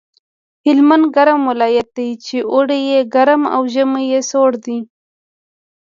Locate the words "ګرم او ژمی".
3.15-4.03